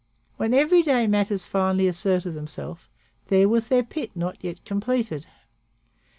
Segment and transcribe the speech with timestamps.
[0.37, 2.87] When everyday matters finally asserted themselves,
[3.27, 5.27] there was their pit not yet completed.